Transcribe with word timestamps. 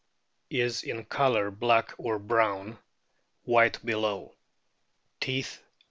* 0.31 0.43
is 0.49 0.81
in, 0.81 1.05
colour 1.05 1.51
black 1.51 1.93
or 1.99 2.17
brown, 2.17 2.79
white 3.43 3.77
below. 3.85 4.33
Teeth, 5.19 5.57
29 5.57 5.61
34. 5.61 5.69